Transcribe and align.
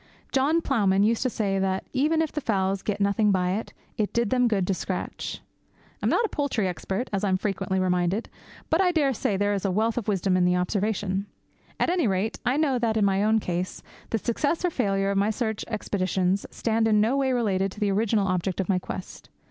John 0.31 0.61
Ploughman 0.61 1.03
used 1.03 1.21
to 1.21 1.29
say 1.29 1.59
that, 1.59 1.85
even 1.93 2.23
if 2.23 2.31
the 2.31 2.41
fowls 2.41 2.81
got 2.81 2.99
nothing 2.99 3.31
by 3.31 3.51
it, 3.51 3.71
it 3.99 4.11
did 4.13 4.31
them 4.31 4.47
good 4.47 4.65
to 4.65 4.73
scratch. 4.73 5.43
I 6.01 6.07
am 6.07 6.09
not 6.09 6.25
a 6.25 6.29
poultry 6.29 6.67
expert, 6.67 7.07
as 7.13 7.23
I 7.23 7.29
am 7.29 7.37
frequently 7.37 7.79
reminded, 7.79 8.27
but 8.71 8.81
I 8.81 8.91
dare 8.91 9.13
say 9.13 9.33
that 9.33 9.37
there 9.37 9.53
is 9.53 9.63
a 9.63 9.69
wealth 9.69 9.99
of 9.99 10.07
wisdom 10.07 10.35
in 10.35 10.43
the 10.43 10.55
observation. 10.55 11.27
At 11.79 11.91
any 11.91 12.07
rate, 12.07 12.39
I 12.43 12.57
know 12.57 12.79
that, 12.79 12.97
in 12.97 13.05
my 13.05 13.23
own 13.23 13.37
case, 13.37 13.83
the 14.09 14.17
success 14.17 14.65
or 14.65 14.71
failure 14.71 15.11
of 15.11 15.19
my 15.19 15.29
search 15.29 15.63
expeditions 15.67 16.47
stand 16.49 16.87
in 16.87 16.99
no 16.99 17.15
way 17.15 17.31
related 17.31 17.71
to 17.73 17.79
the 17.79 17.91
original 17.91 18.27
object 18.27 18.59
of 18.59 18.67
my 18.67 18.79
quest. 18.79 19.29